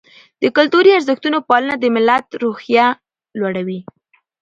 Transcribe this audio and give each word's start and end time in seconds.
د 0.41 0.43
کلتوري 0.57 0.91
ارزښتونو 0.97 1.37
پالنه 1.49 1.75
د 1.79 1.85
ملت 1.95 2.25
روحیه 2.43 2.87
لوړوي. 3.39 3.79